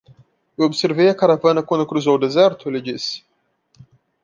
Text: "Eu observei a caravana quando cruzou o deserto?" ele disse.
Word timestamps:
"Eu 0.57 0.65
observei 0.65 1.07
a 1.09 1.13
caravana 1.15 1.61
quando 1.61 1.85
cruzou 1.85 2.15
o 2.15 2.19
deserto?" 2.19 2.67
ele 2.67 2.81
disse. 2.81 3.23